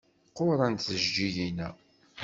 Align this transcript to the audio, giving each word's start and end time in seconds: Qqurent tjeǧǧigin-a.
Qqurent 0.29 0.85
tjeǧǧigin-a. 0.87 1.69